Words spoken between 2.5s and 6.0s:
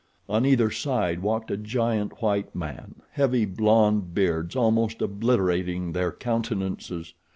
man, heavy blonde beards almost obliterating